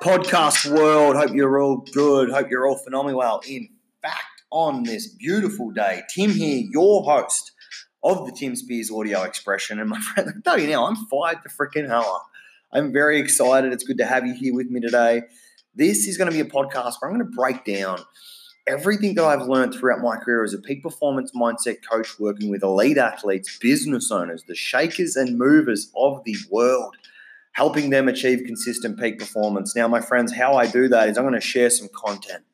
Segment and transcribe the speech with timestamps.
[0.00, 2.30] Podcast world, hope you're all good.
[2.30, 3.42] Hope you're all phenomenally well.
[3.46, 3.68] In
[4.00, 4.16] fact,
[4.50, 7.52] on this beautiful day, Tim here, your host
[8.02, 9.78] of the Tim Speirs Audio Expression.
[9.78, 12.26] And my friend, I tell you now, I'm fired the freaking hell up.
[12.72, 13.74] I'm very excited.
[13.74, 15.24] It's good to have you here with me today.
[15.74, 18.00] This is going to be a podcast where I'm going to break down
[18.66, 22.62] everything that I've learned throughout my career as a peak performance mindset coach, working with
[22.62, 26.96] elite athletes, business owners, the shakers and movers of the world,
[27.52, 29.76] helping them achieve consistent peak performance.
[29.76, 32.44] Now, my friends, how I do that is I'm going to share some content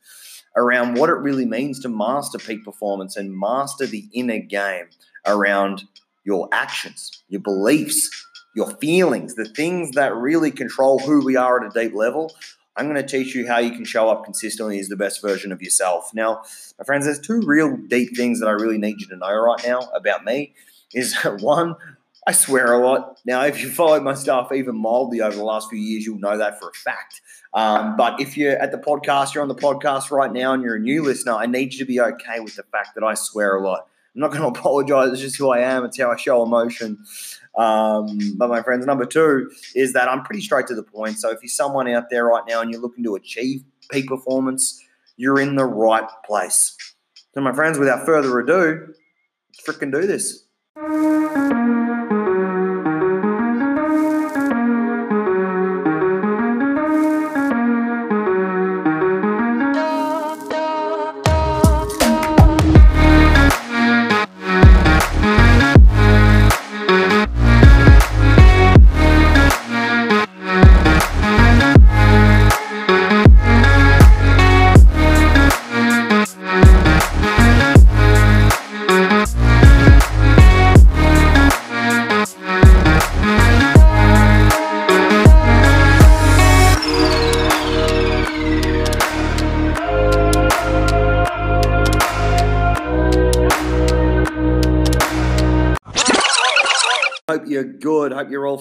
[0.55, 4.87] around what it really means to master peak performance and master the inner game
[5.27, 5.85] around
[6.24, 8.10] your actions, your beliefs,
[8.55, 12.35] your feelings, the things that really control who we are at a deep level.
[12.77, 15.51] I'm going to teach you how you can show up consistently as the best version
[15.53, 16.11] of yourself.
[16.12, 16.43] Now,
[16.79, 19.65] my friends, there's two real deep things that I really need you to know right
[19.66, 20.55] now about me.
[20.93, 21.77] Is one,
[22.27, 23.21] I swear a lot.
[23.24, 26.37] Now, if you followed my stuff even mildly over the last few years, you'll know
[26.37, 27.21] that for a fact.
[27.54, 30.74] Um, but if you're at the podcast, you're on the podcast right now and you're
[30.74, 33.57] a new listener, I need you to be okay with the fact that I swear
[33.57, 33.87] a lot.
[34.15, 35.13] I'm not going to apologize.
[35.13, 35.85] It's just who I am.
[35.85, 37.04] It's how I show emotion.
[37.57, 41.18] Um, but my friends, number two is that I'm pretty straight to the point.
[41.18, 44.82] So if you're someone out there right now and you're looking to achieve peak performance,
[45.16, 46.76] you're in the right place.
[47.35, 48.95] So my friends, without further ado,
[49.66, 50.46] freaking do this.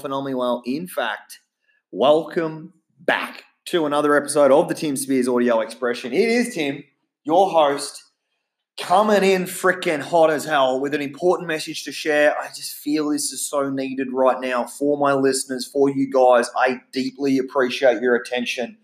[0.05, 0.61] Phenomenally well.
[0.67, 1.39] In fact,
[1.91, 6.13] welcome back to another episode of the Tim Speirs Audio Expression.
[6.13, 6.83] It is Tim,
[7.23, 8.03] your host,
[8.79, 12.39] coming in freaking hot as hell with an important message to share.
[12.39, 16.51] I just feel this is so needed right now for my listeners, for you guys.
[16.55, 18.77] I deeply appreciate your attention.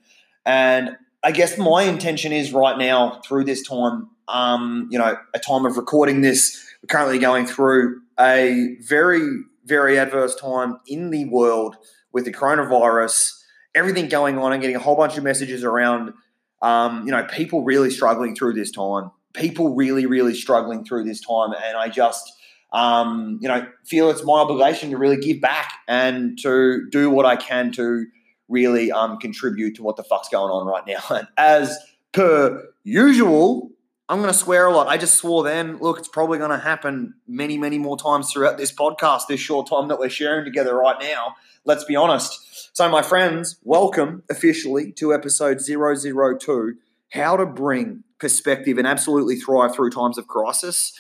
[0.44, 5.40] And I guess my intention is right now through this time, um, you know, a
[5.40, 11.26] time of recording this, we're currently going through a very very adverse time in the
[11.26, 11.78] world
[12.12, 13.34] with the coronavirus,
[13.76, 16.14] everything going on, and getting a whole bunch of messages around,
[16.62, 19.12] um, you know, people really struggling through this time.
[19.34, 22.32] People really, really struggling through this time, and I just,
[22.74, 27.26] um, you know, feel it's my obligation to really give back and to do what
[27.26, 28.06] I can to
[28.50, 31.02] really um, contribute to what the fuck's going on right now.
[31.18, 31.78] And as
[32.12, 33.71] per usual,
[34.12, 34.90] I'm going to swear a lot.
[34.90, 35.78] I just swore then.
[35.78, 39.70] Look, it's probably going to happen many, many more times throughout this podcast, this short
[39.70, 41.38] time that we're sharing together right now.
[41.64, 42.76] Let's be honest.
[42.76, 46.76] So, my friends, welcome officially to episode 002
[47.14, 50.92] How to Bring Perspective and Absolutely Thrive Through Times of Crisis.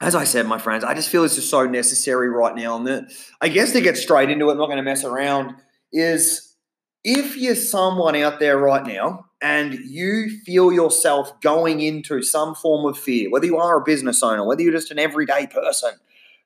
[0.00, 2.76] As I said, my friends, I just feel this is so necessary right now.
[2.76, 5.56] And that, I guess to get straight into it, I'm not going to mess around,
[5.92, 6.54] is
[7.02, 12.86] if you're someone out there right now and you feel yourself going into some form
[12.86, 15.92] of fear, whether you are a business owner, whether you're just an everyday person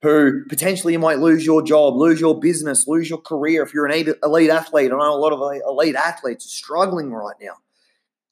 [0.02, 3.86] who potentially you might lose your job, lose your business, lose your career if you're
[3.86, 4.90] an elite athlete.
[4.92, 7.54] I know a lot of elite athletes are struggling right now.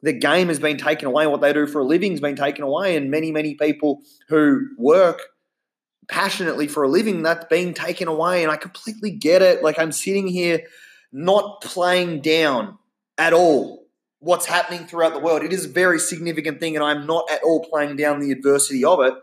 [0.02, 1.26] The game has been taken away.
[1.26, 2.96] What they do for a living has been taken away.
[2.96, 5.20] And many, many people who work
[6.08, 8.42] passionately for a living, that's being taken away.
[8.42, 9.62] And I completely get it.
[9.62, 10.62] Like I'm sitting here
[11.12, 12.78] not playing down
[13.16, 13.79] at all
[14.20, 15.42] what's happening throughout the world.
[15.42, 18.84] It is a very significant thing, and I'm not at all playing down the adversity
[18.84, 19.14] of it.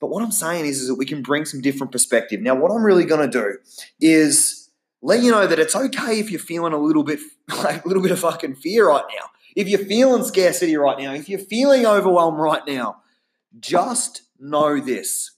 [0.00, 2.40] But what I'm saying is, is that we can bring some different perspective.
[2.40, 3.58] Now, what I'm really going to do
[4.00, 4.70] is
[5.02, 7.20] let you know that it's okay if you're feeling a little bit
[7.62, 9.26] like a little bit of fucking fear right now.
[9.54, 13.02] If you're feeling scarcity right now, if you're feeling overwhelmed right now,
[13.60, 15.32] just know this.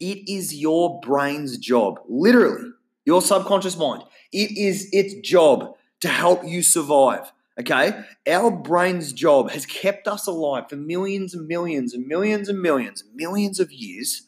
[0.00, 2.70] It is your brain's job, literally,
[3.04, 4.02] your subconscious mind.
[4.32, 7.32] It is its job to help you survive.
[7.60, 8.00] Okay?
[8.26, 13.02] Our brain's job has kept us alive for millions and millions and millions and millions
[13.02, 14.22] and millions of years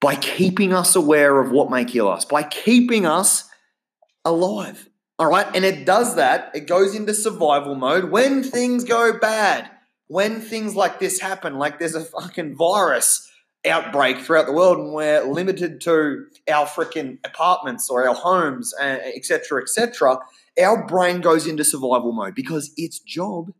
[0.00, 3.48] by keeping us aware of what may kill us, by keeping us
[4.24, 4.88] alive.
[5.18, 5.46] All right?
[5.54, 9.70] And it does that, it goes into survival mode when things go bad.
[10.08, 13.28] when things like this happen, like there's a fucking virus
[13.66, 18.98] outbreak throughout the world and we're limited to our freaking apartments or our homes, uh,
[19.14, 20.18] etc., etc.,
[20.62, 23.52] our brain goes into survival mode because its job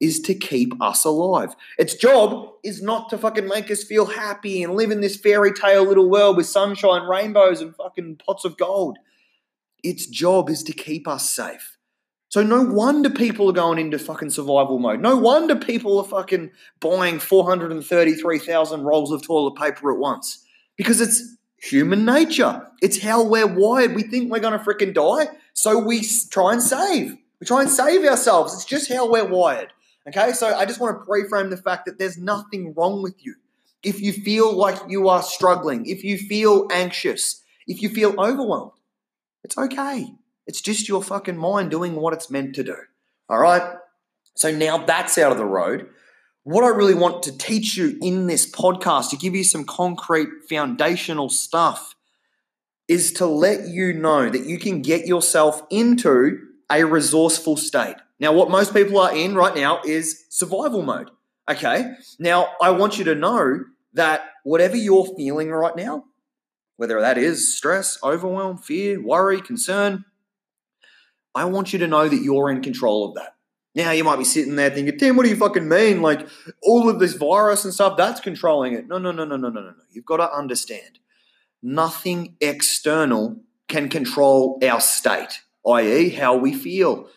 [0.00, 1.54] is to keep us alive.
[1.78, 5.52] Its job is not to fucking make us feel happy and live in this fairy
[5.52, 8.98] tale little world with sunshine, rainbows, and fucking pots of gold.
[9.82, 11.73] Its job is to keep us safe.
[12.34, 14.98] So no wonder people are going into fucking survival mode.
[14.98, 16.50] No wonder people are fucking
[16.80, 20.44] buying 433,000 rolls of toilet paper at once.
[20.74, 22.66] Because it's human nature.
[22.82, 23.94] It's how we're wired.
[23.94, 27.16] We think we're going to freaking die, so we try and save.
[27.38, 28.52] We try and save ourselves.
[28.52, 29.72] It's just how we're wired.
[30.08, 33.36] Okay, so I just want to reframe the fact that there's nothing wrong with you.
[33.84, 38.72] If you feel like you are struggling, if you feel anxious, if you feel overwhelmed,
[39.44, 40.08] it's okay.
[40.46, 42.76] It's just your fucking mind doing what it's meant to do.
[43.28, 43.62] All right?
[44.34, 45.88] So now that's out of the road.
[46.42, 50.28] What I really want to teach you in this podcast, to give you some concrete
[50.48, 51.94] foundational stuff,
[52.86, 56.38] is to let you know that you can get yourself into
[56.70, 57.96] a resourceful state.
[58.20, 61.10] Now, what most people are in right now is survival mode.
[61.48, 61.94] Okay.
[62.18, 63.64] Now, I want you to know
[63.94, 66.04] that whatever you're feeling right now,
[66.76, 70.04] whether that is stress, overwhelm, fear, worry, concern,
[71.34, 73.34] I want you to know that you're in control of that.
[73.74, 76.00] Now, you might be sitting there thinking, Tim, what do you fucking mean?
[76.00, 76.28] Like,
[76.62, 78.86] all of this virus and stuff, that's controlling it.
[78.86, 79.82] No, no, no, no, no, no, no, no.
[79.90, 81.00] You've got to understand
[81.60, 87.08] nothing external can control our state, i.e., how we feel.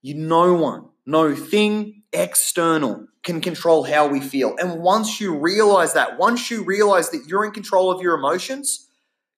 [0.00, 4.56] You, no one, no thing external can control how we feel.
[4.58, 8.86] And once you realize that, once you realize that you're in control of your emotions,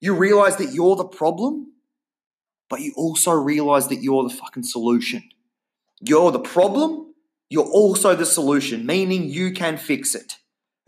[0.00, 1.69] you realize that you're the problem,
[2.70, 5.22] but you also realize that you're the fucking solution.
[6.00, 7.14] You're the problem,
[7.50, 10.36] you're also the solution, meaning you can fix it.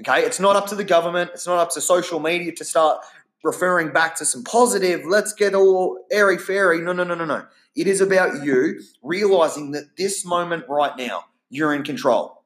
[0.01, 3.05] Okay, it's not up to the government, it's not up to social media to start
[3.45, 6.81] referring back to some positive, let's get all airy fairy.
[6.81, 7.45] No, no, no, no, no.
[7.75, 12.45] It is about you realizing that this moment right now, you're in control.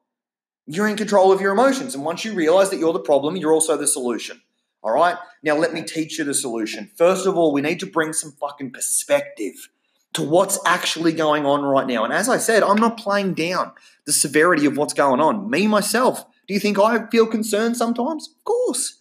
[0.65, 1.95] You're in control of your emotions.
[1.95, 4.41] And once you realize that you're the problem, you're also the solution.
[4.83, 5.17] All right?
[5.43, 6.89] Now, let me teach you the solution.
[6.95, 9.69] First of all, we need to bring some fucking perspective
[10.13, 12.03] to what's actually going on right now.
[12.03, 13.71] And as I said, I'm not playing down
[14.05, 15.49] the severity of what's going on.
[15.49, 18.29] Me, myself, do you think I feel concerned sometimes?
[18.29, 18.97] Of course.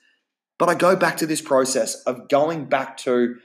[0.59, 3.37] But I go back to this process of going back to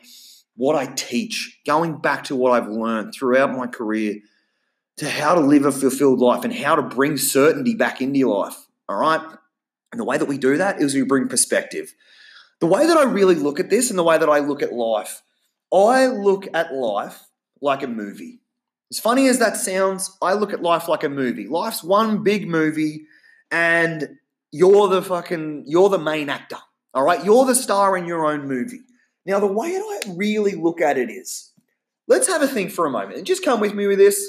[0.55, 4.15] what I teach, going back to what I've learned throughout my career
[4.97, 8.37] to how to live a fulfilled life and how to bring certainty back into your
[8.37, 8.67] life.
[8.87, 9.21] All right.
[9.91, 11.93] And the way that we do that is we bring perspective.
[12.61, 14.71] The way that I really look at this and the way that I look at
[14.71, 15.23] life,
[15.73, 17.19] I look at life
[17.59, 18.39] like a movie.
[18.91, 21.47] As funny as that sounds, I look at life like a movie.
[21.47, 23.05] Life's one big movie,
[23.49, 24.17] and
[24.51, 26.57] you're the fucking, you're the main actor.
[26.93, 27.23] All right.
[27.23, 28.81] You're the star in your own movie.
[29.25, 31.51] Now, the way that I really look at it is
[32.07, 34.21] let's have a think for a moment and just come with me with this.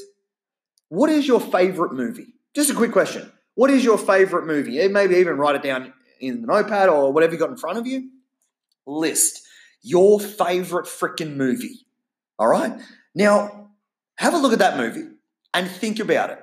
[0.88, 2.34] What is your favorite movie?
[2.54, 3.32] Just a quick question.
[3.54, 4.80] What is your favorite movie?
[4.80, 7.78] Eh, maybe even write it down in the notepad or whatever you got in front
[7.78, 8.10] of you.
[8.86, 9.42] List
[9.82, 11.86] your favorite freaking movie.
[12.38, 12.80] All right.
[13.14, 13.70] Now,
[14.16, 15.08] have a look at that movie
[15.52, 16.38] and think about it.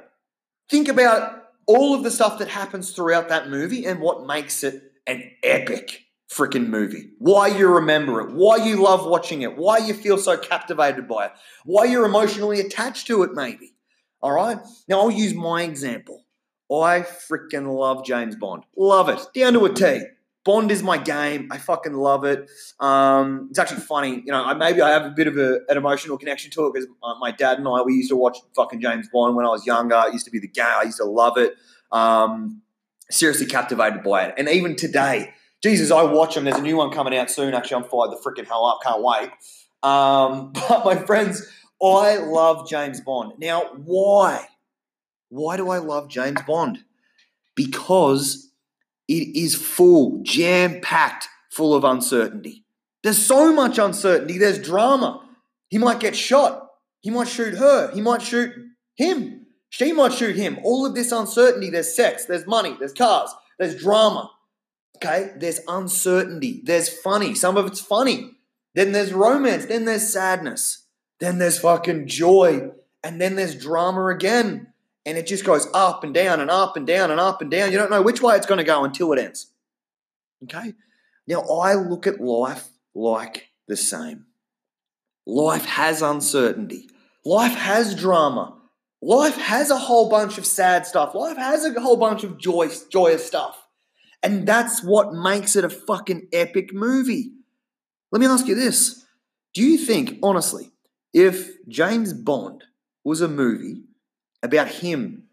[0.69, 4.91] Think about all of the stuff that happens throughout that movie and what makes it
[5.07, 7.11] an epic freaking movie.
[7.17, 11.27] Why you remember it, why you love watching it, why you feel so captivated by
[11.27, 11.31] it,
[11.65, 13.73] why you're emotionally attached to it, maybe.
[14.21, 14.57] All right?
[14.87, 16.25] Now, I'll use my example.
[16.71, 18.63] I freaking love James Bond.
[18.77, 19.25] Love it.
[19.33, 20.03] Down to a T.
[20.49, 21.47] Bond is my game.
[21.51, 22.49] I fucking love it.
[22.79, 24.43] Um, it's actually funny, you know.
[24.43, 26.89] I, maybe I have a bit of a, an emotional connection to it because
[27.19, 30.01] my dad and I we used to watch fucking James Bond when I was younger.
[30.07, 30.65] It used to be the game.
[30.65, 31.53] I used to love it.
[31.91, 32.63] Um,
[33.11, 34.33] seriously captivated by it.
[34.39, 36.45] And even today, Jesus, I watch them.
[36.45, 37.53] There's a new one coming out soon.
[37.53, 38.79] Actually, I'm fired the freaking hell up.
[38.81, 39.29] Can't wait.
[39.83, 41.47] Um, but my friends,
[41.79, 43.33] I love James Bond.
[43.37, 44.47] Now, why?
[45.29, 46.79] Why do I love James Bond?
[47.53, 48.48] Because
[49.09, 52.63] it is full, jam packed, full of uncertainty.
[53.03, 54.37] There's so much uncertainty.
[54.37, 55.27] There's drama.
[55.69, 56.67] He might get shot.
[57.01, 57.91] He might shoot her.
[57.91, 58.53] He might shoot
[58.95, 59.47] him.
[59.69, 60.59] She might shoot him.
[60.63, 61.69] All of this uncertainty.
[61.69, 62.25] There's sex.
[62.25, 62.75] There's money.
[62.79, 63.33] There's cars.
[63.57, 64.31] There's drama.
[65.01, 68.31] Okay, there's uncertainty, there's funny, some of it's funny.
[68.75, 70.87] Then there's romance, then there's sadness,
[71.21, 74.73] then there's fucking joy, and then there's drama again.
[75.05, 77.71] And it just goes up and down and up and down and up and down.
[77.71, 79.51] You don't know which way it's going to go until it ends.
[80.43, 80.73] Okay?
[81.27, 84.25] Now, I look at life like the same.
[85.25, 86.89] Life has uncertainty,
[87.23, 88.57] life has drama,
[89.01, 91.13] life has a whole bunch of sad stuff.
[91.13, 93.67] Life has a whole bunch of joyous, joyous stuff.
[94.23, 97.31] And that's what makes it a fucking epic movie.
[98.11, 99.05] Let me ask you this.
[99.53, 100.71] Do you think, honestly,
[101.13, 102.63] if James Bond
[103.03, 103.83] was a movie
[104.43, 105.23] about him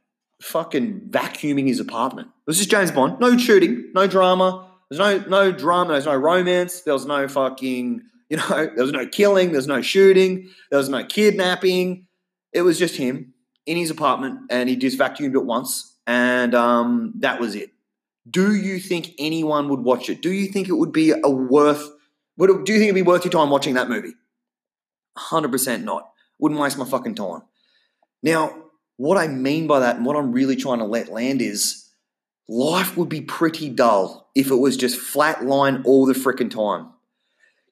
[0.43, 5.53] fucking vacuuming his apartment, was just James Bond, no shooting, no drama, there's no no
[5.53, 9.67] drama, there's no romance, there was no fucking, you know, there was no killing, there's
[9.67, 12.07] no shooting, there was no kidnapping.
[12.53, 13.35] It was just him
[13.67, 17.71] in his apartment and he just vacuumed it once and um, that was it.
[18.29, 20.23] Do you think anyone would watch it?
[20.23, 21.89] Do you think it would be a worth?
[22.39, 24.15] Would it, do you think it'd be worth your time watching that movie?
[25.17, 26.11] Hundred percent not.
[26.39, 27.43] Wouldn't waste my fucking time.
[28.23, 28.65] Now,
[28.97, 31.89] what I mean by that, and what I'm really trying to let land is,
[32.49, 36.91] life would be pretty dull if it was just flat line all the freaking time.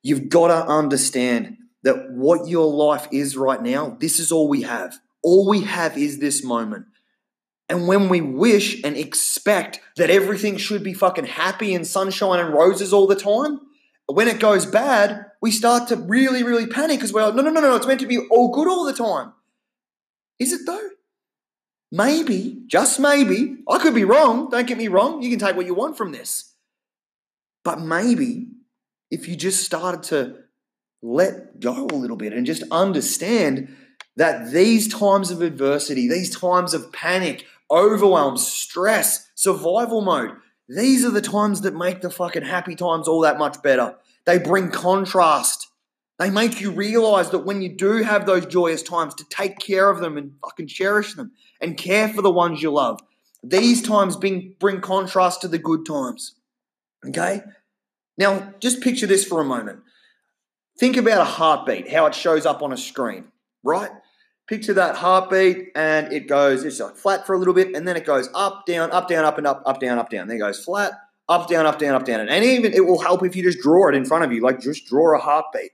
[0.02, 4.62] You've got to understand that what your life is right now, this is all we
[4.62, 4.98] have.
[5.22, 6.86] All we have is this moment.
[7.68, 12.52] And when we wish and expect that everything should be fucking happy and sunshine and
[12.52, 13.60] roses all the time,
[14.06, 17.50] when it goes bad, we start to really, really panic because we're like, no, no,
[17.50, 19.32] no, no, it's meant to be all good all the time.
[20.38, 20.90] Is it though?
[21.96, 25.64] Maybe, just maybe, I could be wrong, don't get me wrong, you can take what
[25.64, 26.52] you want from this.
[27.62, 28.48] But maybe
[29.12, 30.38] if you just started to
[31.02, 33.76] let go a little bit and just understand
[34.16, 40.32] that these times of adversity, these times of panic, overwhelm, stress, survival mode.
[40.68, 43.94] These are the times that make the fucking happy times all that much better.
[44.26, 45.68] They bring contrast.
[46.18, 49.88] They make you realize that when you do have those joyous times, to take care
[49.88, 51.30] of them and fucking cherish them
[51.64, 53.00] and care for the ones you love.
[53.42, 56.36] These times bring, bring contrast to the good times.
[57.06, 57.42] Okay?
[58.16, 59.80] Now, just picture this for a moment.
[60.78, 63.26] Think about a heartbeat, how it shows up on a screen,
[63.62, 63.90] right?
[64.46, 67.96] picture that heartbeat and it goes, it's like flat for a little bit and then
[67.96, 70.28] it goes up, down, up, down, up and up, up, down, up, down.
[70.28, 70.92] Then it goes flat,
[71.28, 72.28] up, down, up, down, up, down.
[72.28, 74.60] And even it will help if you just draw it in front of you, like
[74.60, 75.72] just draw a heartbeat.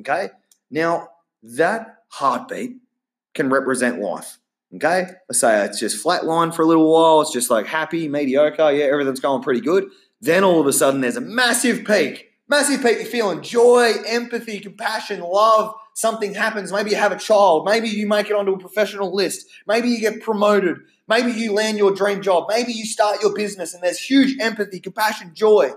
[0.00, 0.30] Okay?
[0.70, 1.08] Now,
[1.42, 2.76] that heartbeat
[3.34, 4.38] can represent life.
[4.74, 5.06] Okay?
[5.28, 7.20] Let's say it's just flat line for a little while.
[7.20, 8.70] It's just like happy, mediocre.
[8.70, 9.86] Yeah, everything's going pretty good.
[10.20, 12.28] Then all of a sudden there's a massive peak.
[12.48, 12.98] Massive peak.
[12.98, 16.72] You're feeling joy, empathy, compassion, love, something happens.
[16.72, 17.64] Maybe you have a child.
[17.64, 19.46] Maybe you make it onto a professional list.
[19.66, 20.78] Maybe you get promoted.
[21.08, 22.46] Maybe you land your dream job.
[22.48, 25.72] Maybe you start your business and there's huge empathy, compassion, joy.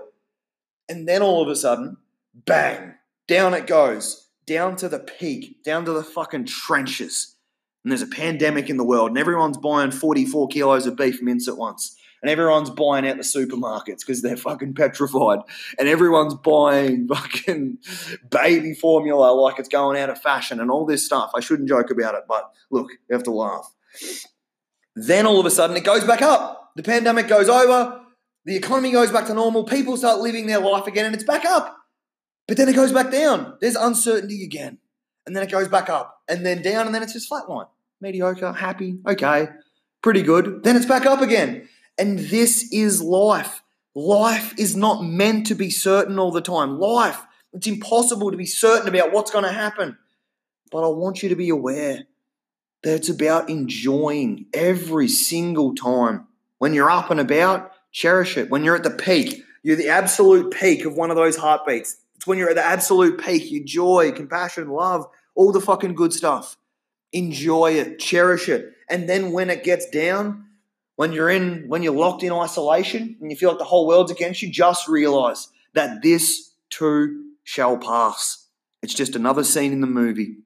[0.88, 1.96] And then all of a sudden,
[2.34, 2.94] bang,
[3.26, 7.33] down it goes, down to the peak, down to the fucking trenches.
[7.84, 11.46] And there's a pandemic in the world and everyone's buying 44 kilos of beef mince
[11.46, 15.40] at once and everyone's buying out the supermarkets because they're fucking petrified,
[15.78, 17.76] and everyone's buying fucking
[18.30, 21.32] baby formula like it's going out of fashion and all this stuff.
[21.34, 23.70] I shouldn't joke about it, but look, you have to laugh.
[24.96, 26.72] Then all of a sudden it goes back up.
[26.76, 28.00] The pandemic goes over,
[28.46, 31.44] the economy goes back to normal, people start living their life again, and it's back
[31.44, 31.76] up.
[32.48, 33.58] But then it goes back down.
[33.60, 34.78] There's uncertainty again.
[35.26, 37.68] And then it goes back up and then down, and then it's just flatline.
[38.04, 39.48] Mediocre, happy, okay,
[40.02, 40.62] pretty good.
[40.62, 41.66] Then it's back up again.
[41.96, 43.62] And this is life.
[43.94, 46.78] Life is not meant to be certain all the time.
[46.78, 47.18] Life,
[47.54, 49.96] it's impossible to be certain about what's going to happen.
[50.70, 52.04] But I want you to be aware
[52.82, 56.26] that it's about enjoying every single time.
[56.58, 58.50] When you're up and about, cherish it.
[58.50, 61.96] When you're at the peak, you're the absolute peak of one of those heartbeats.
[62.16, 66.12] It's when you're at the absolute peak, your joy, compassion, love, all the fucking good
[66.12, 66.58] stuff.
[67.14, 68.72] Enjoy it, cherish it.
[68.90, 70.44] And then when it gets down,
[70.96, 74.12] when you're in when you're locked in isolation and you feel like the whole world's
[74.12, 78.48] against you just realize that this too shall pass.
[78.82, 80.36] It's just another scene in the movie.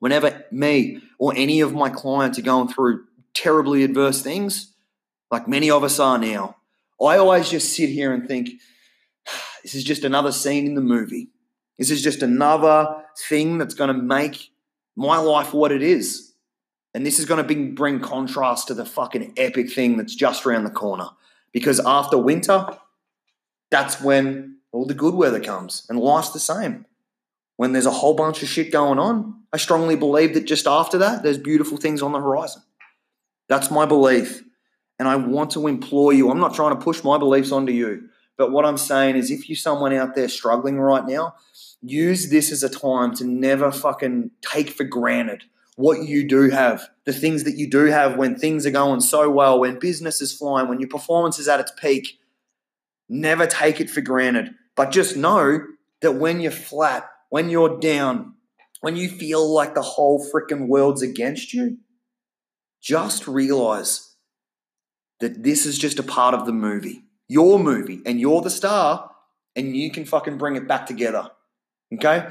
[0.00, 4.74] Whenever me or any of my clients are going through terribly adverse things
[5.30, 6.56] like many of us are now
[7.00, 8.50] i always just sit here and think
[9.62, 11.28] this is just another scene in the movie.
[11.78, 14.50] This is just another thing that's going to make
[14.98, 16.28] my life what it is
[16.94, 20.64] and this is going to bring, contrast to the fucking epic thing that's just around
[20.64, 21.10] the corner.
[21.52, 22.66] Because after winter,
[23.70, 26.86] that's when all the good weather comes and life's the same.
[27.56, 30.98] When there's a whole bunch of shit going on, I strongly believe that just after
[30.98, 32.62] that, there's beautiful things on the horizon.
[33.48, 34.42] That's my belief.
[34.98, 38.08] And I want to implore you, I'm not trying to push my beliefs onto you,
[38.36, 41.34] but what I'm saying is if you're someone out there struggling right now,
[41.82, 45.44] use this as a time to never fucking take for granted
[45.78, 49.30] what you do have, the things that you do have when things are going so
[49.30, 52.18] well, when business is flying, when your performance is at its peak.
[53.08, 55.60] Never take it for granted, but just know
[56.00, 58.34] that when you're flat, when you're down,
[58.80, 61.78] when you feel like the whole freaking world's against you,
[62.82, 64.16] just realize
[65.20, 69.12] that this is just a part of the movie, your movie, and you're the star,
[69.54, 71.30] and you can fucking bring it back together.
[71.94, 72.28] Okay?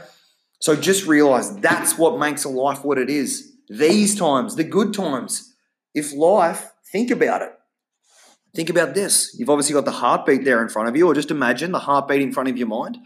[0.60, 3.54] So just realize that's what makes a life what it is.
[3.70, 5.54] These times, the good times.
[5.94, 7.52] If life, think about it.
[8.56, 9.36] Think about this.
[9.38, 12.22] You've obviously got the heartbeat there in front of you, or just imagine the heartbeat
[12.22, 12.98] in front of your mind.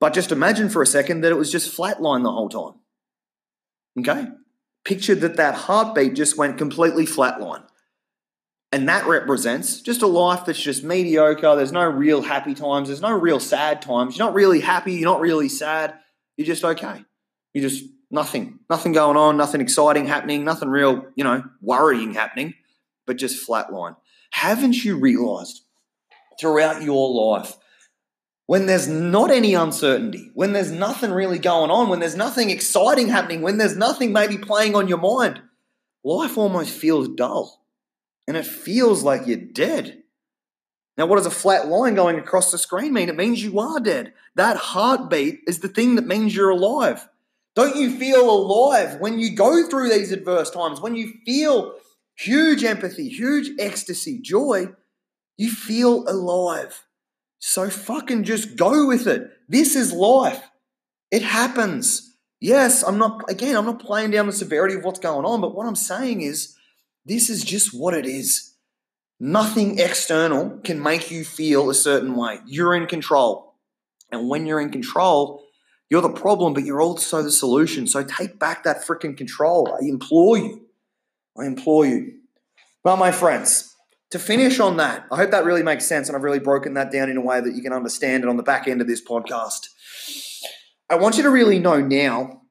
[0.00, 2.80] But just imagine for a second that it was just flatline the whole time.
[3.98, 4.28] Okay?
[4.84, 7.64] Picture that that heartbeat just went completely flatline.
[8.70, 11.56] And that represents just a life that's just mediocre.
[11.56, 12.88] There's no real happy times.
[12.88, 14.16] There's no real sad times.
[14.16, 14.92] You're not really happy.
[14.94, 15.94] You're not really sad.
[16.36, 17.04] You're just okay.
[17.54, 18.58] You're just nothing.
[18.68, 19.38] Nothing going on.
[19.38, 20.44] Nothing exciting happening.
[20.44, 22.54] Nothing real, you know, worrying happening,
[23.06, 23.96] but just flatline.
[24.32, 25.62] Haven't you realized
[26.38, 27.56] throughout your life
[28.44, 33.08] when there's not any uncertainty, when there's nothing really going on, when there's nothing exciting
[33.08, 35.40] happening, when there's nothing maybe playing on your mind,
[36.04, 37.58] life almost feels dull
[38.28, 40.02] and it feels like you're dead.
[40.98, 43.08] Now, what does a flat line going across the screen mean?
[43.08, 44.12] It means you are dead.
[44.34, 47.08] That heartbeat is the thing that means you're alive.
[47.56, 51.74] Don't you feel alive when you go through these adverse times, when you feel
[52.16, 54.66] huge empathy, huge ecstasy, joy?
[55.38, 56.84] You feel alive.
[57.38, 59.30] So fucking just go with it.
[59.48, 60.42] This is life.
[61.10, 62.16] It happens.
[62.40, 65.54] Yes, I'm not, again, I'm not playing down the severity of what's going on, but
[65.54, 66.57] what I'm saying is
[67.08, 68.54] this is just what it is.
[69.20, 72.38] Nothing external can make you feel a certain way.
[72.46, 73.54] You're in control.
[74.12, 75.42] And when you're in control,
[75.90, 77.86] you're the problem, but you're also the solution.
[77.86, 79.74] So take back that freaking control.
[79.74, 80.66] I implore you.
[81.36, 82.12] I implore you.
[82.84, 83.74] Well, my friends,
[84.10, 86.92] to finish on that, I hope that really makes sense and I've really broken that
[86.92, 89.04] down in a way that you can understand it on the back end of this
[89.04, 89.68] podcast.
[90.88, 92.42] I want you to really know now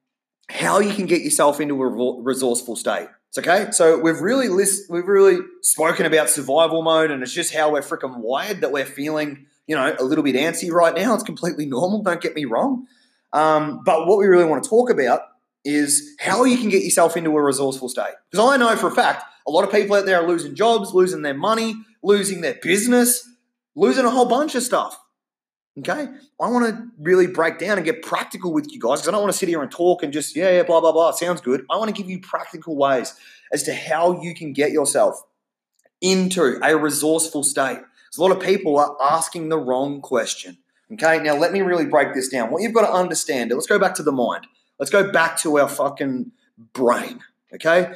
[0.50, 3.08] how you can get yourself into a resourceful state.
[3.28, 3.70] It's okay.
[3.72, 7.82] So we've really list, we've really spoken about survival mode, and it's just how we're
[7.82, 11.14] freaking wired that we're feeling, you know, a little bit antsy right now.
[11.14, 12.02] It's completely normal.
[12.02, 12.86] Don't get me wrong.
[13.32, 15.20] Um, but what we really want to talk about
[15.64, 18.14] is how you can get yourself into a resourceful state.
[18.30, 20.94] Because I know for a fact a lot of people out there are losing jobs,
[20.94, 23.28] losing their money, losing their business,
[23.74, 24.98] losing a whole bunch of stuff.
[25.78, 26.08] Okay?
[26.40, 29.20] I want to really break down and get practical with you guys because I don't
[29.20, 31.12] want to sit here and talk and just, yeah, yeah, blah, blah, blah.
[31.12, 31.64] Sounds good.
[31.70, 33.14] I want to give you practical ways
[33.52, 35.22] as to how you can get yourself
[36.00, 37.78] into a resourceful state.
[38.10, 40.58] So a lot of people are asking the wrong question.
[40.92, 42.50] Okay, now let me really break this down.
[42.50, 44.46] What you've got to understand, let's go back to the mind.
[44.78, 46.32] Let's go back to our fucking
[46.72, 47.20] brain.
[47.54, 47.92] Okay,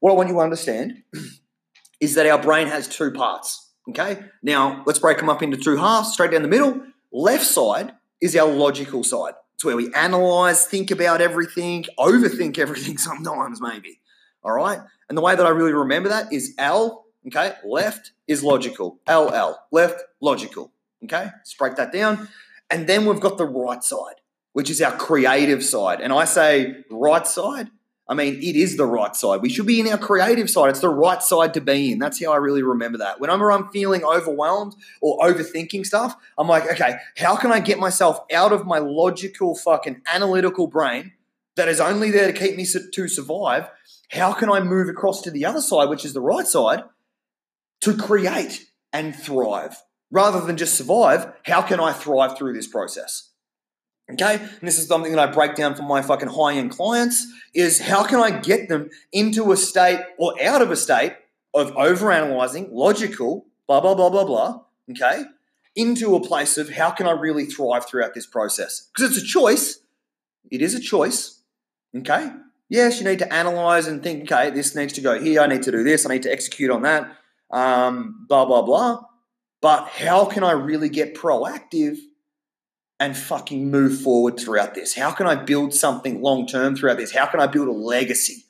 [0.00, 1.02] what I want you to understand
[2.00, 3.70] is that our brain has two parts.
[3.88, 6.82] Okay, now let's break them up into two halves, straight down the middle.
[7.16, 9.32] Left side is our logical side.
[9.54, 14.02] It's where we analyze, think about everything, overthink everything sometimes, maybe.
[14.44, 14.80] All right.
[15.08, 18.98] And the way that I really remember that is L, okay, left is logical.
[19.08, 20.72] LL, left, logical.
[21.04, 22.28] Okay, let's break that down.
[22.68, 24.16] And then we've got the right side,
[24.52, 26.02] which is our creative side.
[26.02, 27.70] And I say right side
[28.08, 29.42] I mean, it is the right side.
[29.42, 30.70] We should be in our creative side.
[30.70, 31.98] It's the right side to be in.
[31.98, 33.20] That's how I really remember that.
[33.20, 38.20] Whenever I'm feeling overwhelmed or overthinking stuff, I'm like, okay, how can I get myself
[38.32, 41.12] out of my logical, fucking analytical brain
[41.56, 43.70] that is only there to keep me to survive?
[44.12, 46.84] How can I move across to the other side, which is the right side,
[47.80, 49.82] to create and thrive?
[50.12, 53.30] Rather than just survive, how can I thrive through this process?
[54.12, 57.26] Okay, and this is something that I break down for my fucking high end clients
[57.54, 61.14] is how can I get them into a state or out of a state
[61.52, 64.60] of overanalyzing, logical, blah, blah, blah, blah, blah,
[64.92, 65.24] okay,
[65.74, 68.88] into a place of how can I really thrive throughout this process?
[68.94, 69.80] Because it's a choice.
[70.52, 71.42] It is a choice,
[71.96, 72.30] okay?
[72.68, 75.64] Yes, you need to analyze and think, okay, this needs to go here, I need
[75.64, 77.10] to do this, I need to execute on that,
[77.50, 79.00] um, blah, blah, blah.
[79.60, 81.96] But how can I really get proactive
[82.98, 84.94] and fucking move forward throughout this?
[84.94, 87.12] How can I build something long term throughout this?
[87.12, 88.44] How can I build a legacy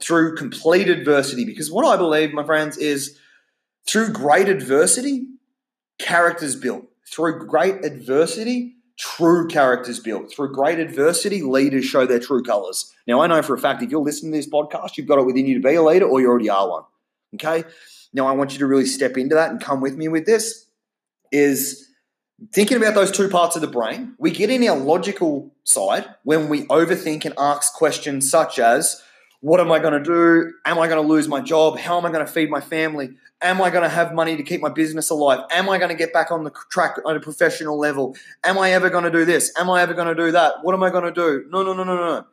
[0.00, 1.44] through complete adversity?
[1.44, 3.18] Because what I believe, my friends, is
[3.88, 5.26] through great adversity,
[5.98, 6.86] characters built.
[7.06, 10.32] Through great adversity, true characters built.
[10.32, 12.92] Through great adversity, leaders show their true colors.
[13.06, 15.26] Now, I know for a fact if you're listening to this podcast, you've got it
[15.26, 16.84] within you to be a leader or you already are one.
[17.34, 17.64] Okay?
[18.12, 20.66] Now, I want you to really step into that and come with me with this.
[21.32, 21.89] Is
[22.52, 26.48] thinking about those two parts of the brain, we get in our logical side when
[26.48, 29.02] we overthink and ask questions such as,
[29.40, 30.52] what am I going to do?
[30.66, 31.78] Am I going to lose my job?
[31.78, 33.10] How am I going to feed my family?
[33.42, 35.40] Am I going to have money to keep my business alive?
[35.50, 38.14] Am I going to get back on the track at a professional level?
[38.44, 39.50] Am I ever going to do this?
[39.58, 40.56] Am I ever going to do that?
[40.62, 41.46] What am I going to do?
[41.48, 42.26] No, no, no, no, no.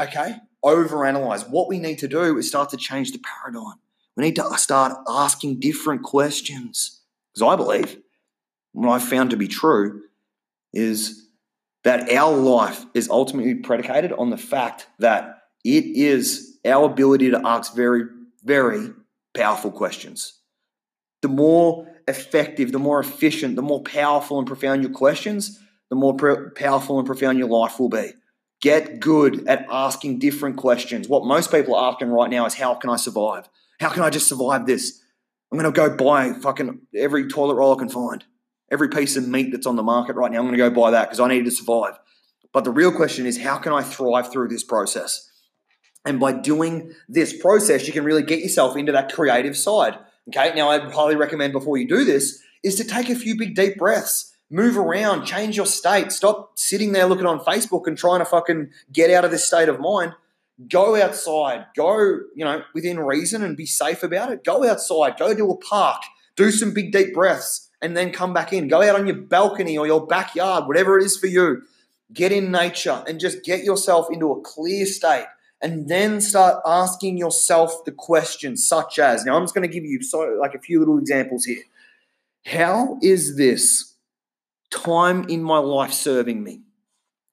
[0.00, 0.36] Okay.
[0.64, 1.48] overanalyze.
[1.50, 3.78] What we need to do is start to change the paradigm.
[4.16, 7.00] We need to start asking different questions.
[7.34, 8.01] Because I believe
[8.72, 10.02] what I've found to be true
[10.72, 11.26] is
[11.84, 17.40] that our life is ultimately predicated on the fact that it is our ability to
[17.44, 18.04] ask very,
[18.44, 18.90] very
[19.34, 20.38] powerful questions.
[21.22, 25.58] The more effective, the more efficient, the more powerful and profound your questions,
[25.90, 26.16] the more
[26.56, 28.12] powerful and profound your life will be.
[28.60, 31.08] Get good at asking different questions.
[31.08, 33.48] What most people are asking right now is how can I survive?
[33.80, 35.00] How can I just survive this?
[35.50, 38.24] I'm going to go buy fucking every toilet roll I can find.
[38.72, 40.90] Every piece of meat that's on the market right now, I'm going to go buy
[40.90, 41.98] that because I need to survive.
[42.52, 45.30] But the real question is how can I thrive through this process?
[46.04, 49.96] And by doing this process, you can really get yourself into that creative side.
[50.28, 50.52] Okay.
[50.54, 53.76] Now, I highly recommend before you do this is to take a few big deep
[53.76, 58.24] breaths, move around, change your state, stop sitting there looking on Facebook and trying to
[58.24, 60.14] fucking get out of this state of mind
[60.68, 61.96] go outside, go,
[62.34, 64.44] you know, within reason and be safe about it.
[64.44, 66.02] Go outside, go to a park,
[66.36, 68.68] do some big deep breaths, and then come back in.
[68.68, 71.62] Go out on your balcony or your backyard, whatever it is for you.
[72.12, 75.26] Get in nature and just get yourself into a clear state.
[75.60, 79.84] And then start asking yourself the questions, such as now, I'm just going to give
[79.84, 81.62] you so like a few little examples here.
[82.46, 83.94] How is this
[84.70, 86.62] time in my life serving me?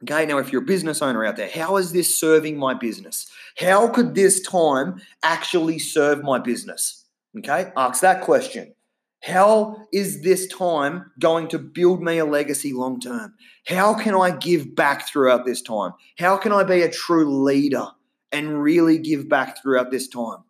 [0.04, 3.30] Okay, now if you're a business owner out there, how is this serving my business?
[3.58, 7.06] How could this time actually serve my business?
[7.38, 8.74] Okay, ask that question.
[9.22, 13.34] How is this time going to build me a legacy long term?
[13.68, 15.92] How can I give back throughout this time?
[16.18, 17.88] How can I be a true leader
[18.32, 20.44] and really give back throughout this time?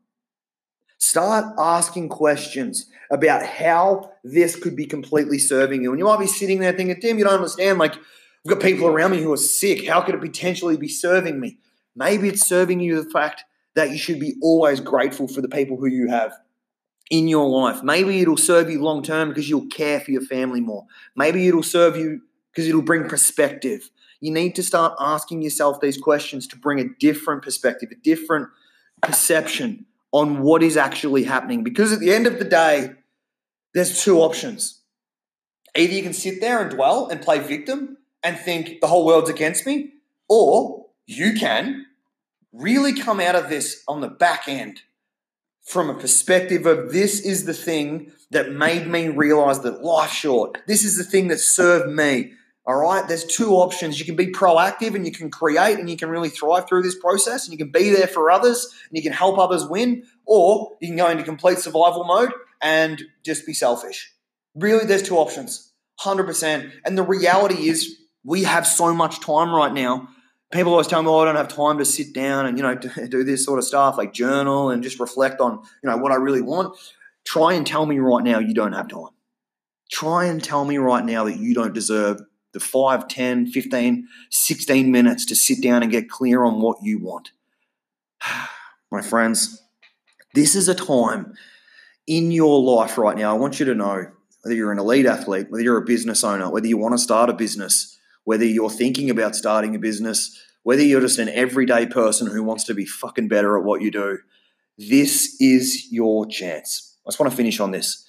[0.99, 5.91] Start asking questions about how this could be completely serving you.
[5.91, 7.79] And you might be sitting there thinking, Tim, you don't understand.
[7.79, 9.88] Like, I've got people around me who are sick.
[9.88, 11.58] How could it potentially be serving me?
[11.95, 15.77] Maybe it's serving you the fact that you should be always grateful for the people
[15.77, 16.34] who you have
[17.10, 17.84] in your life.
[17.84, 20.86] Maybe it'll serve you long term because you'll care for your family more.
[21.15, 23.89] Maybe it'll serve you because it'll bring perspective.
[24.22, 28.50] You need to start asking yourself these questions to bring a different perspective, a different
[29.02, 31.63] perception on what is actually happening.
[31.63, 32.91] Because at the end of the day,
[33.74, 34.82] there's two options.
[35.76, 39.30] Either you can sit there and dwell and play victim, and think the whole world's
[39.30, 39.93] against me,
[40.28, 41.86] or you can
[42.52, 44.82] really come out of this on the back end
[45.69, 50.58] from a perspective of this is the thing that made me realize that life's short.
[50.65, 52.34] This is the thing that served me.
[52.65, 53.99] All right, there's two options.
[53.99, 56.97] You can be proactive and you can create and you can really thrive through this
[56.97, 60.75] process and you can be there for others and you can help others win, or
[60.82, 64.12] you can go into complete survival mode and just be selfish.
[64.55, 66.71] Really, there's two options, 100%.
[66.84, 70.10] And the reality is, we have so much time right now.
[70.51, 72.75] People always tell me, oh, I don't have time to sit down and, you know,
[72.75, 76.15] do this sort of stuff, like journal and just reflect on, you know, what I
[76.15, 76.75] really want.
[77.23, 79.09] Try and tell me right now you don't have time.
[79.91, 82.21] Try and tell me right now that you don't deserve
[82.53, 86.99] the 5, 10, 15, 16 minutes to sit down and get clear on what you
[86.99, 87.31] want.
[88.91, 89.62] My friends,
[90.33, 91.33] this is a time
[92.07, 93.35] in your life right now.
[93.35, 94.07] I want you to know
[94.41, 97.29] whether you're an elite athlete, whether you're a business owner, whether you want to start
[97.29, 97.98] a business,
[98.30, 102.63] whether you're thinking about starting a business, whether you're just an everyday person who wants
[102.63, 104.20] to be fucking better at what you do,
[104.78, 106.96] this is your chance.
[107.08, 108.08] I just want to finish on this.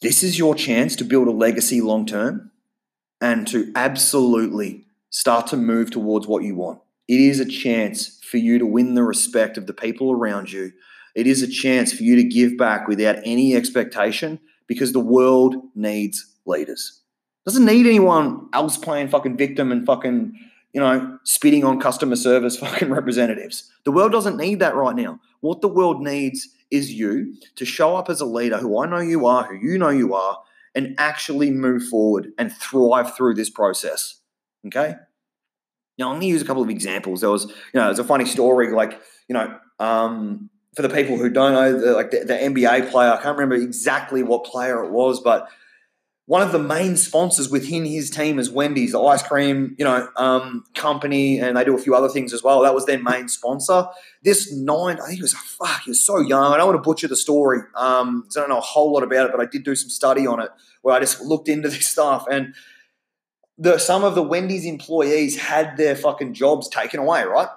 [0.00, 2.50] This is your chance to build a legacy long term
[3.20, 6.80] and to absolutely start to move towards what you want.
[7.06, 10.72] It is a chance for you to win the respect of the people around you.
[11.14, 15.56] It is a chance for you to give back without any expectation because the world
[15.74, 17.02] needs leaders.
[17.46, 20.36] Doesn't need anyone else playing fucking victim and fucking,
[20.72, 23.70] you know, spitting on customer service fucking representatives.
[23.84, 25.20] The world doesn't need that right now.
[25.40, 28.98] What the world needs is you to show up as a leader who I know
[28.98, 30.42] you are, who you know you are,
[30.74, 34.20] and actually move forward and thrive through this process.
[34.66, 34.96] Okay?
[35.98, 37.20] Now, I'm to use a couple of examples.
[37.20, 41.16] There was, you know, there's a funny story, like, you know, um, for the people
[41.16, 44.84] who don't know, the, like the, the NBA player, I can't remember exactly what player
[44.84, 45.48] it was, but
[46.26, 50.08] one of the main sponsors within his team is Wendy's, the ice cream, you know,
[50.16, 52.62] um, company, and they do a few other things as well.
[52.62, 53.86] That was their main sponsor.
[54.24, 56.52] This nine, I think he was fuck, he was so young.
[56.52, 57.60] I don't want to butcher the story.
[57.76, 60.26] Um, I don't know a whole lot about it, but I did do some study
[60.26, 60.50] on it
[60.82, 62.54] where I just looked into this stuff and.
[63.58, 67.48] The, some of the Wendy's employees had their fucking jobs taken away, right?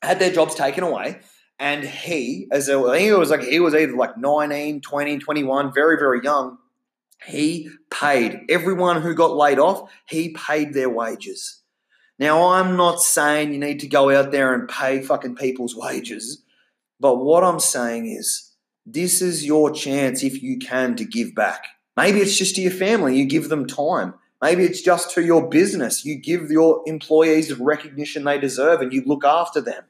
[0.00, 1.20] Had their jobs taken away.
[1.58, 5.18] And he, as a, I think it was like he was either like 19, 20,
[5.18, 6.56] 21, very, very young
[7.26, 11.62] he paid everyone who got laid off, he paid their wages.
[12.18, 16.42] Now, I'm not saying you need to go out there and pay fucking people's wages,
[17.00, 18.52] but what I'm saying is
[18.86, 21.64] this is your chance if you can to give back.
[21.96, 24.14] Maybe it's just to your family, you give them time.
[24.42, 28.92] Maybe it's just to your business, you give your employees the recognition they deserve and
[28.92, 29.84] you look after them.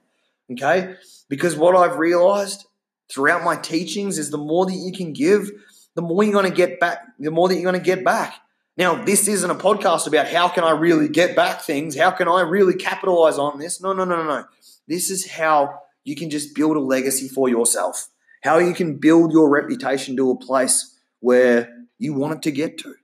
[0.53, 0.95] Okay?
[1.29, 2.67] Because what I've realized
[3.11, 5.51] throughout my teachings is the more that you can give,
[5.95, 8.35] the more you're going to get back, the more that you're going to get back.
[8.77, 11.97] Now, this isn't a podcast about how can I really get back things?
[11.97, 13.81] How can I really capitalize on this?
[13.81, 14.45] No, no, no, no, no.
[14.89, 18.09] This is how you can just build a legacy for yourself.
[18.43, 22.79] How you can build your reputation to a place where you want it to get
[22.79, 22.95] to.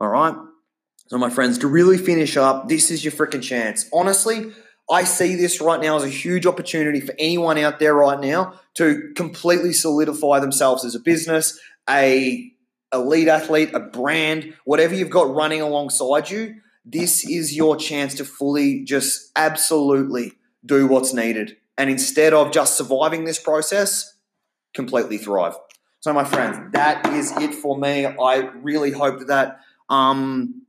[0.00, 0.34] All right?
[1.08, 3.90] So, my friends, to really finish up, this is your freaking chance.
[3.92, 4.52] Honestly,
[4.90, 8.60] I see this right now as a huge opportunity for anyone out there right now
[8.74, 12.52] to completely solidify themselves as a business, a
[12.92, 16.56] elite athlete, a brand, whatever you've got running alongside you.
[16.84, 20.32] This is your chance to fully just absolutely
[20.64, 21.56] do what's needed.
[21.78, 24.16] And instead of just surviving this process,
[24.74, 25.54] completely thrive.
[26.00, 28.06] So, my friends, that is it for me.
[28.06, 30.62] I really hope that, um,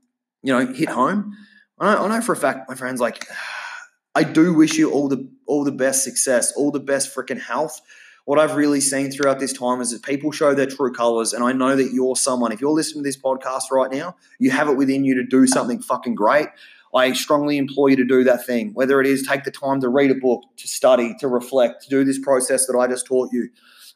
[0.43, 1.35] you know, hit home.
[1.79, 3.25] I know, I know for a fact, my friends, like,
[4.15, 7.81] I do wish you all the all the best success, all the best freaking health.
[8.25, 11.43] What I've really seen throughout this time is that people show their true colors, and
[11.43, 12.51] I know that you're someone.
[12.51, 15.45] If you're listening to this podcast right now, you have it within you to do
[15.45, 16.47] something fucking great.
[16.95, 19.89] I strongly implore you to do that thing, whether it is take the time to
[19.89, 23.29] read a book, to study, to reflect, to do this process that I just taught
[23.33, 23.49] you.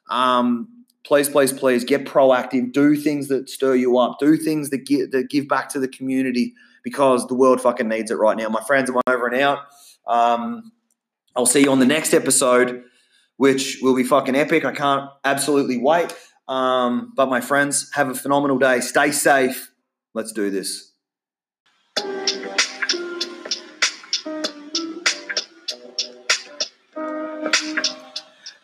[0.09, 0.67] Um,
[1.03, 2.73] please, please, please get proactive.
[2.73, 4.17] Do things that stir you up.
[4.19, 8.11] Do things that give, that give back to the community because the world fucking needs
[8.11, 8.49] it right now.
[8.49, 9.59] My friends, I'm over and out.
[10.07, 10.71] Um,
[11.35, 12.83] I'll see you on the next episode,
[13.37, 14.65] which will be fucking epic.
[14.65, 16.13] I can't absolutely wait.
[16.47, 18.79] Um, but my friends, have a phenomenal day.
[18.81, 19.71] Stay safe.
[20.13, 20.91] Let's do this.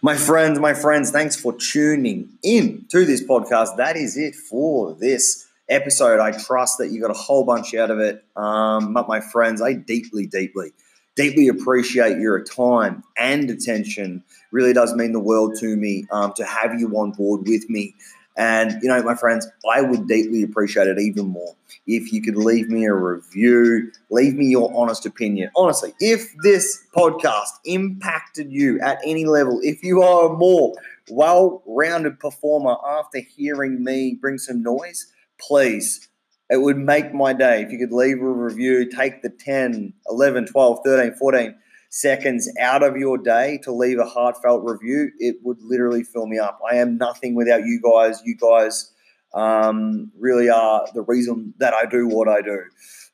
[0.01, 3.77] My friends, my friends, thanks for tuning in to this podcast.
[3.77, 6.19] That is it for this episode.
[6.19, 8.21] I trust that you got a whole bunch out of it.
[8.35, 10.73] Um, but my friends, I deeply, deeply,
[11.15, 14.23] deeply appreciate your time and attention.
[14.51, 17.95] Really does mean the world to me um, to have you on board with me
[18.35, 22.35] and, you know, my friends, I would deeply appreciate it even more if you could
[22.35, 25.51] leave me a review, leave me your honest opinion.
[25.55, 30.73] Honestly, if this podcast impacted you at any level, if you are a more
[31.09, 35.07] well rounded performer after hearing me bring some noise,
[35.39, 36.07] please,
[36.53, 40.45] it would make my day if you could leave a review, take the 10, 11,
[40.45, 41.55] 12, 13, 14
[41.89, 46.37] seconds out of your day to leave a heartfelt review, it would literally fill me
[46.37, 46.59] up.
[46.71, 48.21] I am nothing without you guys.
[48.23, 48.91] You guys
[49.33, 52.59] um, really are the reason that I do what I do.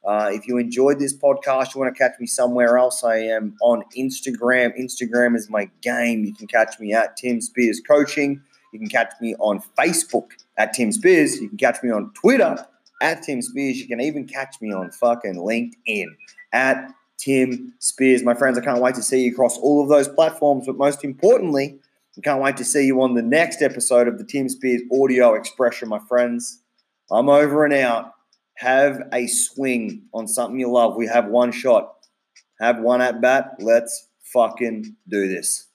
[0.05, 3.55] Uh, if you enjoyed this podcast, you want to catch me somewhere else, I am
[3.61, 4.77] on Instagram.
[4.77, 6.25] Instagram is my game.
[6.25, 8.41] You can catch me at Tim Speirs Coaching.
[8.73, 11.39] You can catch me on Facebook at Tim Speirs.
[11.39, 12.67] You can catch me on Twitter
[13.01, 13.75] at Tim Speirs.
[13.75, 16.07] You can even catch me on fucking LinkedIn
[16.51, 18.23] at Tim Speirs.
[18.23, 20.65] My friends, I can't wait to see you across all of those platforms.
[20.65, 21.79] But most importantly,
[22.17, 25.35] I can't wait to see you on the next episode of the Tim Speirs audio
[25.35, 26.61] expression, my friends.
[27.11, 28.13] I'm over and out.
[28.55, 30.95] Have a swing on something you love.
[30.97, 31.95] We have one shot.
[32.59, 33.55] Have one at bat.
[33.59, 35.68] Let's fucking do this.